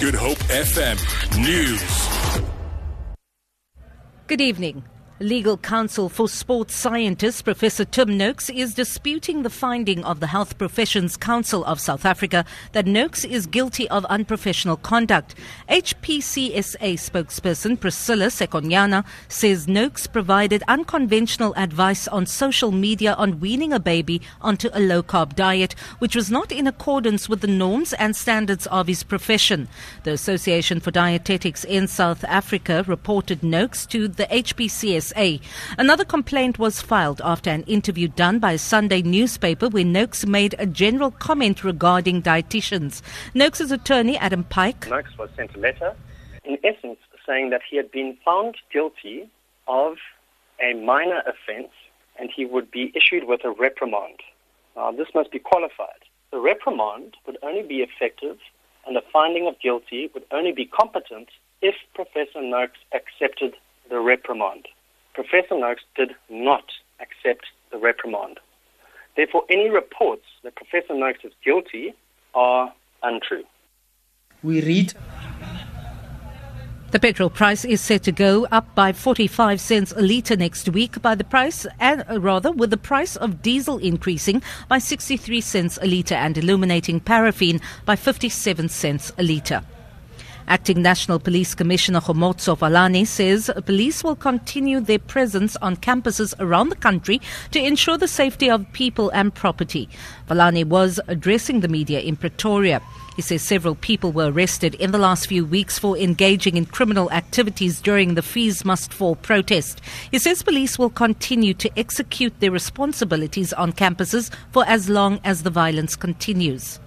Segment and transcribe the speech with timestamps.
[0.00, 0.98] Good Hope FM
[1.40, 2.44] News.
[4.26, 4.82] Good evening.
[5.20, 10.58] Legal counsel for sports scientist Professor Tim Noakes is disputing the finding of the Health
[10.58, 15.36] Professions Council of South Africa that Noakes is guilty of unprofessional conduct.
[15.70, 23.78] HPCSA spokesperson Priscilla Sekhonyana says Noakes provided unconventional advice on social media on weaning a
[23.78, 28.16] baby onto a low carb diet, which was not in accordance with the norms and
[28.16, 29.68] standards of his profession.
[30.02, 35.40] The Association for Dietetics in South Africa reported Noakes to the HPCSA USA.
[35.78, 40.54] Another complaint was filed after an interview done by a Sunday newspaper where Noakes made
[40.58, 43.02] a general comment regarding dietitians.
[43.34, 44.88] Noakes' attorney, Adam Pike.
[44.88, 45.94] Noakes was sent a letter,
[46.44, 49.28] in essence, saying that he had been found guilty
[49.66, 49.96] of
[50.60, 51.72] a minor offence
[52.18, 54.20] and he would be issued with a reprimand.
[54.76, 56.04] Now, this must be qualified.
[56.30, 58.38] The reprimand would only be effective
[58.86, 61.28] and the finding of guilty would only be competent
[61.62, 63.54] if Professor Noakes accepted.
[65.44, 66.64] Professor Noakes did not
[67.00, 68.38] accept the reprimand.
[69.16, 71.94] Therefore, any reports that Professor Noakes is guilty
[72.34, 73.44] are untrue.
[74.42, 74.94] We read.
[76.92, 81.02] The petrol price is set to go up by 45 cents a litre next week
[81.02, 85.78] by the price and uh, rather with the price of diesel increasing by 63 cents
[85.82, 89.62] a litre and illuminating paraffin by 57 cents a litre.
[90.46, 96.68] Acting National Police Commissioner Kgomotso Phahlane says police will continue their presence on campuses around
[96.68, 97.20] the country
[97.50, 99.88] to ensure the safety of people and property.
[100.28, 102.82] Phahlane was addressing the media in Pretoria.
[103.16, 107.10] He says several people were arrested in the last few weeks for engaging in criminal
[107.12, 109.80] activities during the Fees Must Fall protest.
[110.10, 115.42] He says police will continue to execute their responsibilities on campuses for as long as
[115.42, 116.80] the violence continues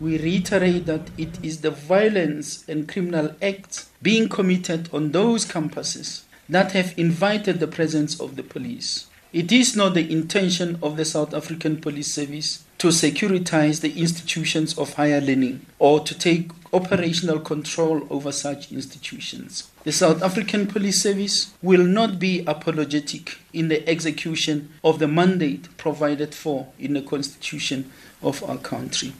[0.00, 6.22] we reiterate that it is the violence and criminal acts being committed on those campuses
[6.48, 9.06] that have invited the presence of the police.
[9.32, 14.78] It is not the intention of the South African Police Service to securitize the institutions
[14.78, 19.70] of higher learning or to take operational control over such institutions.
[19.84, 25.76] The South African Police Service will not be apologetic in the execution of the mandate
[25.76, 27.90] provided for in the Constitution
[28.22, 29.12] of our country.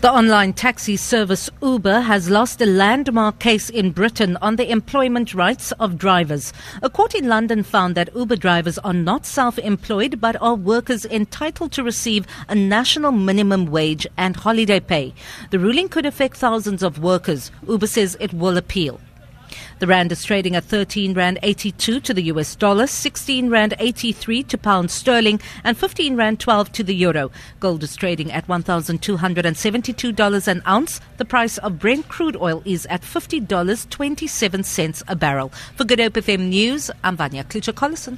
[0.00, 5.34] The online taxi service Uber has lost a landmark case in Britain on the employment
[5.34, 6.52] rights of drivers.
[6.82, 11.04] A court in London found that Uber drivers are not self employed but are workers
[11.04, 15.14] entitled to receive a national minimum wage and holiday pay.
[15.50, 17.50] The ruling could affect thousands of workers.
[17.66, 19.00] Uber says it will appeal.
[19.78, 24.42] The rand is trading at 13 rand 82 to the US dollar, 16 rand 83
[24.44, 27.30] to pound sterling, and 15 rand 12 to the euro.
[27.60, 31.02] Gold is trading at $1,272 an ounce.
[31.18, 35.52] The price of Brent crude oil is at $50.27 a barrel.
[35.76, 38.16] For Good Hope FM News, I'm Vanya Klitschko-Collison.